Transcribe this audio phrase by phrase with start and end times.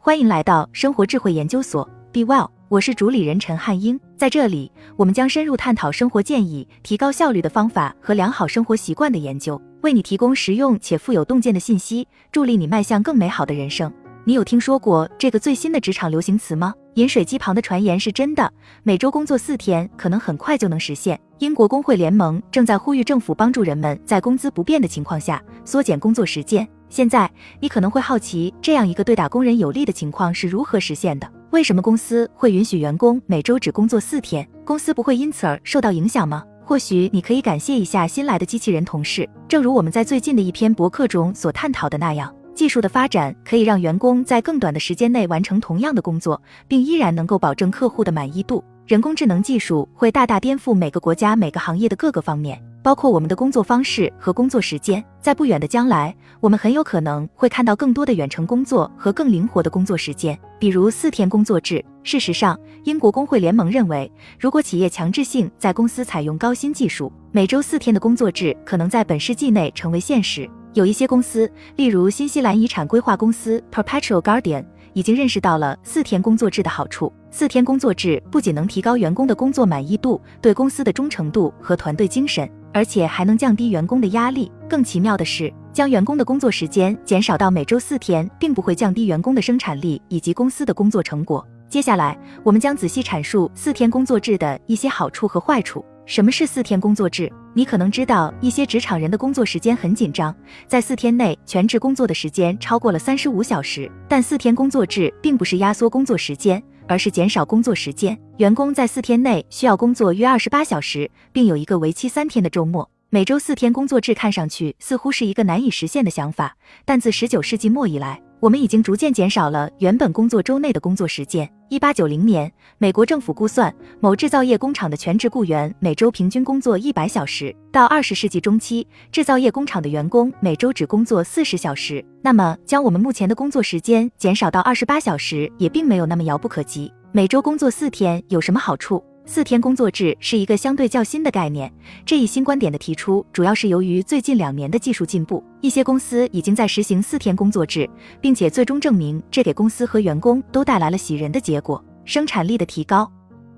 [0.00, 3.98] 欢迎来到生活智慧研究所，Be Well，我是主理人陈汉英。
[4.16, 13.92] 在这里，我们将深入探讨生活建议、提高效率的方法和良好生活习惯的研究，为你提供实用且富有洞见的信息，助力你迈向更美好的人生。
[14.24, 16.72] 你有听说过这个最新的职场流行词吗？
[16.94, 18.50] 饮水机旁的传言是真的，
[18.84, 21.18] 每周工作四天可能很快就能实现。
[21.40, 26.66] 英国工会联盟正在呼吁政府帮助人们在工资不变的情况下缩减工作时间。
[26.88, 31.30] 现在你可能会好奇，这样一个对打工人有利的情况是如何实现的？
[31.50, 34.46] 为什么公司会允许员工每周只工作四天？
[34.64, 36.44] 公司不会因此而受到影响吗？
[36.64, 39.28] 或许你可以感谢一下新来的机器人同事。
[39.48, 42.34] 正如我们在最近的一篇博客中所探讨的那样。
[42.54, 48.64] 技术的发展可以让员工在更短的时间内完成同样的工作，并依然能够保证客户的满意度。
[48.88, 55.04] 人工智能技术会大大颠覆每个国家、每个行业的各个方面，包括我们的工作方式和工作时间。
[55.20, 61.84] 在不远的将来，我们很有可能会看到更多的远程工作和更灵活的工作时间，比如四天工作制。
[62.02, 70.48] 事实上，英国工会联盟认为，如果企业强制性在公司采用高新技术，每周四天的工作制可能在本世纪内成为现实。
[70.72, 74.64] 有一些公司，例如新西兰遗产规划公司 Perpetual Guardian，
[74.98, 77.12] 已经认识到了四天工作制的好处。
[77.30, 84.50] 四天工作制不仅能提高员工的工作满意度、对公司的忠诚度和团队精神，而且还能降低员工的压力。
[84.68, 91.46] 更奇妙的是，将员工的工作时间减少到每周四天，并不会降低员工的生产力以及公司的工作成果。
[91.68, 95.84] 接下来，我们将仔细阐述四天工作制的一些好处和坏处。
[96.06, 97.32] 什么是四天工作制？
[97.58, 100.32] 你可能知道，一些职场人的工作时间很紧张，
[100.68, 103.90] 在四天内全职工作的时间超过了三十五小时。
[104.08, 108.16] 但四天工作制并不是压缩工作时间，而是减少工作时间。
[108.36, 112.88] 员工在四天内需要工作约二十八小时，并有一个为期三天的周末。
[113.10, 121.50] 每周四天工作制看上去似乎是一个难以实现的想法，但自十九世纪末以来，我们已经逐渐减少了原本工作周内的工作时间。
[121.70, 127.54] 一八九零年，美国政府估算某制造业工厂的全职雇员每周平均工作一百小时。
[127.70, 132.02] 到二十世纪中期，制造业工厂的员工每周只工作四十小时。
[132.22, 136.90] 那么，将我们目前的工作时间减少到二十八小时，也并没有那么遥不可及。
[137.12, 139.04] 每周工作四天有什么好处？
[139.30, 141.70] 四天工作制是一个相对较新的概念。
[142.06, 145.44] 这一新观点的提出，主要是由于最近两年的技术进步。
[145.60, 147.86] 一些公司已经在实行四天工作制，
[148.22, 153.06] 并且最终证明这给公司和员工都带来了喜人的结果：生产力的提高。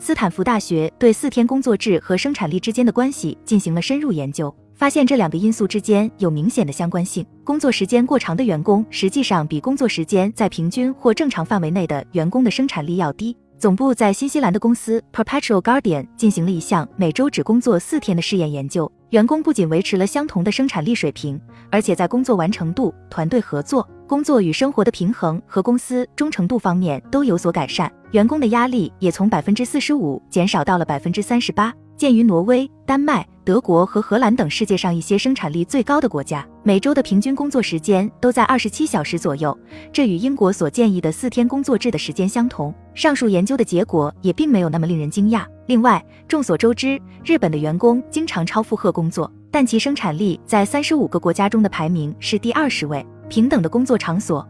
[0.00, 7.24] 斯坦福大学对四天工作制和生产力之间的关系进行了深入研究，发现这两个因素之间有明显的相关性。
[7.44, 13.36] 工作时间过长的员工，实际上比工作时间在平均或正常范围内的员工的生产力要低。
[13.62, 21.40] 总部在新西兰的公司 Perpetual Guardian 进行了一项每周只工作四天的试验研究，员工不仅维持了相同的生产力水平，
[21.70, 31.72] 而且在工作完成度、团队合作、工作与生活的平衡和公司忠诚度方面都有所改善，员工的压力也从百分之四十五减少到了百分之三十八。
[32.02, 39.56] 鉴于挪威、丹麦、德国和荷兰等世界上一些生产力最高的国家，每周的平均工作时间都在二十七小时左右，
[39.92, 42.74] 这与英国所建议的四天工作制的时间相同。
[42.92, 45.44] 上述研究的结果也并没有那么令人惊讶。
[45.66, 53.06] 另外，众所周知，日本的员工经常超负荷工作，但其生产力在三十五个国家中的排名是第二十位。
[53.28, 54.44] 平等的工作场所，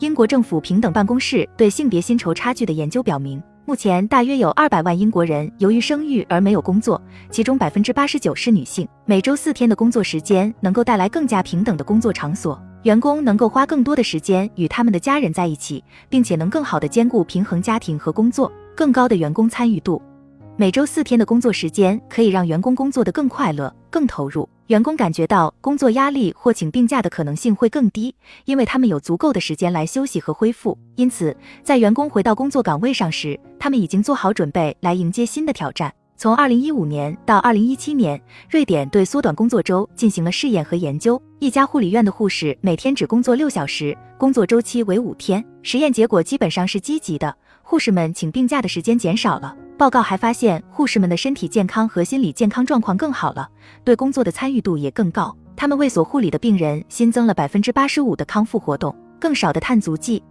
[0.00, 3.40] 英国政府平等办公室对性别薪酬差距的研究表明。
[3.68, 6.98] 目前大约有二百万英国人由于生育而没有工作，
[7.28, 8.88] 其中百分之八十九是女性。
[9.04, 18.50] 每周四天的工作时间能够带来更加平等的工作场所，员工能够花更多的时间与他们的家人在一起，并且能更好的兼顾平衡家庭和工作。
[18.74, 20.00] 更高的员工参与度。
[20.56, 24.48] 每周四天的工作时间可以让员工工作得更快乐、更投入。
[24.68, 28.14] 员工感觉到工作压力或请病假的可能性会更低，
[28.44, 30.76] 因为他们有足够的时间来休息和恢复。
[30.94, 35.90] 因此，在员工回到工作岗位上时，他们已经做好准备来迎接新的挑战。
[36.18, 38.20] 从二零一五年到二零一七年，
[38.50, 41.20] 瑞典对缩短工作周进行了试验和研究。
[41.38, 45.42] 一家护理院的护士每天只工作六小时，工作周期为五天。
[45.62, 47.34] 实验结果基本上是积极的，
[47.70, 49.54] 护士们请病假的时间减少了。
[49.76, 53.46] 报告还发现，护士们的身体健康和心理健康状况更好了，
[53.84, 55.36] 对工作的参与度也更高。
[55.54, 60.22] 他们为所护理的病人新增了百分之八十五的康复活动，更少的碳足迹。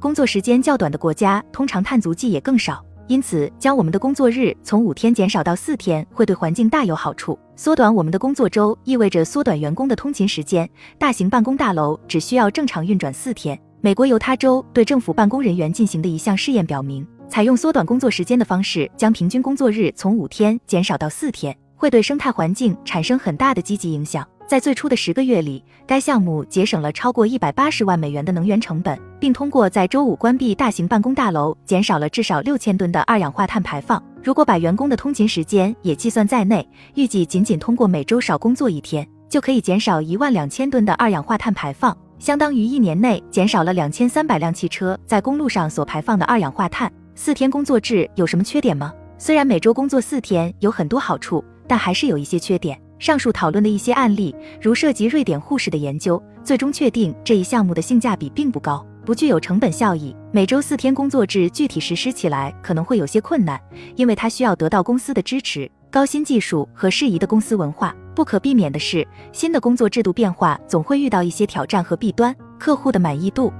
[0.00, 7.38] 工作时间较短的国家通常碳足迹也更少，因此将我们的工作日从五天减少到四天会对环境大有好处。
[7.54, 10.68] 缩短我们的工作周意味着缩短员工的通勤时间。
[10.98, 13.56] 大型办公大楼只需要正常运转四天。
[13.82, 17.06] 美国犹他州对政府办公人员进行的一项试验表明。
[17.30, 24.26] 采用缩短工作时间的方式，将平均工作日从五天减少到四天，会对生态环境产生很大的积极影响。
[24.46, 34.02] 在最初的十个月里，该项目节省了超过一百八十万美元的能源成本，并通过在周五关闭大型办公大楼，减少了至少六千吨的二氧化碳排放。
[34.22, 46.92] 如果把员工的通勤时间也计算在内，预计仅仅通过每周少工作一天，就可以减少一万两千吨的二氧化碳排放，相当于一年内减少了两千三百辆汽车在公路上所排放的二氧化碳。
[47.14, 48.92] 四天工作制有什么缺点吗？
[49.16, 52.78] 虽然每周工作四天有很多好处，但还是有一些缺点。
[52.98, 60.14] 上述讨论的一些案例，如涉及瑞典护士的研究，最终确定这一项目的性价比并不高，不具有成本效益。
[60.30, 63.58] 每周四天工作制具体实施起来可能会有些困难，
[63.96, 67.96] 因为它需要得到公司的支持、高新技术和适宜的公司文化。
[68.14, 72.34] 不可避免的是，新的工作制度变化总会遇到一些挑战和弊端。
[72.58, 73.52] 客户的满意度。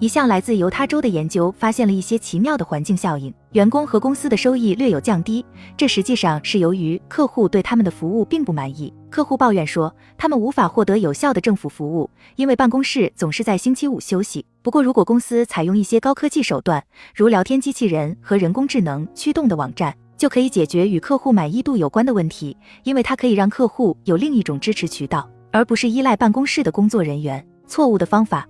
[0.00, 5.44] 一项来自犹他州的研究发现了一些奇妙的环境效应，员工和公司的收益略有降低。
[5.76, 8.90] 这实际上是由于客户对他们的服务并不满意。
[9.10, 14.46] 客户抱怨说，他们无法获得有效的政府服务，因为办公室总是在星期五休息。
[14.62, 16.82] 不过，如果公司采用一些高科技手段，
[17.14, 27.42] 如聊天机器人和人工智能驱动的网站，就可以解决与客户满意度有关的问题，因为它可以让客户有另一种支持渠道，而不是依赖办公室的工作人员。
[27.66, 28.46] 错误的方法。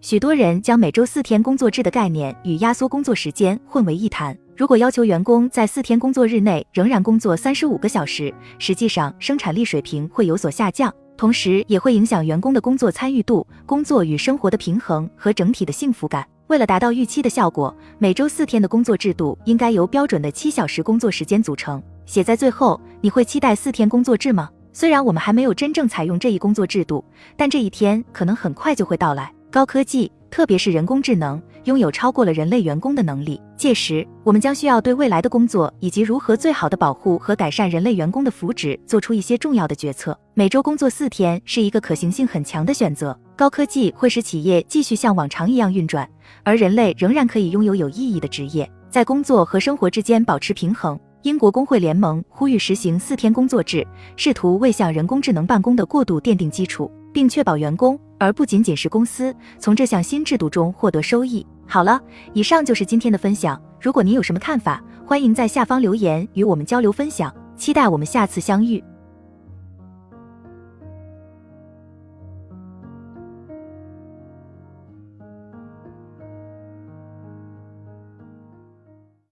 [0.00, 4.38] 许多人将每周四天工作制的概念与压缩工作时间混为一谈。
[4.56, 16.24] 如果要求员工在四天工作日内仍然工作三十五个小时，实际上生产力水平会有所下降，同时也会影响员工的工作参与度、工作与生活的平衡和整体的幸福感。
[16.48, 21.82] 为了达到预期的效果，每周四天的工作制度应该由标准的七小时工作时间组成。
[22.06, 24.48] 写在最后，你会期待四天工作制吗？
[24.72, 27.04] 虽然我们还没有真正采用这一工作制度，
[27.36, 29.30] 但这一天可能很快就会到来。
[29.50, 33.40] 高科技，特别是人工智能，拥有超过了人类员工的能力。
[33.56, 40.18] 届时，我们将需要对未来的工作以及如何最好的保护和改善人类员工的福祉做出一些重要的决策。
[40.34, 43.18] 每周工作四天是一个可行性很强的选择。
[43.36, 46.08] 高科技会使企业继续像往常一样运转，
[46.42, 50.98] 而人类仍然可以拥有有意义的职业，在工作和生活之间保持平衡。
[51.22, 53.84] 英国工会联盟呼吁实行四天工作制，
[54.16, 56.90] 试图为向人工智能办公的过渡奠定基础。
[57.12, 61.46] 并确保员工，而不仅仅是公司，从这项新制度中获得收益。
[61.66, 62.00] 好了，
[62.32, 63.60] 以上就是今天的分享。
[63.80, 67.34] 如果您有什么看法，欢迎在下方留言与我们交流分享。
[67.56, 68.82] 期待我们下次相遇。